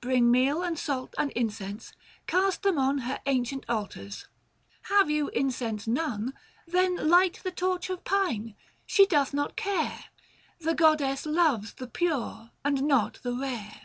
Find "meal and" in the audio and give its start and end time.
0.32-0.76